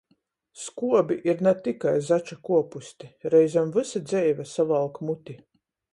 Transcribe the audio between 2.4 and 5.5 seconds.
kuopusti. Reizem vysa dzeive savalk muti.